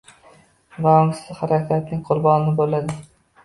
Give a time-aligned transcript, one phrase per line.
[0.85, 3.01] va ongsiz harakatining qurboni bo‘ladi.